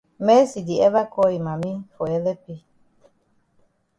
[0.27, 2.55] Mercy di ever call yi mami for helep yi.